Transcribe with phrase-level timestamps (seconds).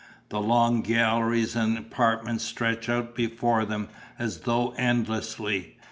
[0.29, 5.75] The long galleries and apartments stretched out before them, as though endlessly.